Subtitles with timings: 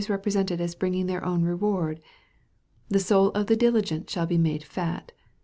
[0.09, 2.01] represented as bringing their own reward."
[2.89, 5.11] The soul of the diligent shall be made fat."